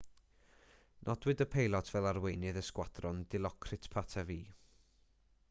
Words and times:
nodwyd 1.09 1.43
y 1.45 1.47
peilot 1.55 1.91
fel 1.97 2.07
arweinydd 2.13 2.59
y 2.63 2.65
sgwadron 2.71 3.21
dilokrit 3.35 3.87
pattavee 3.97 4.59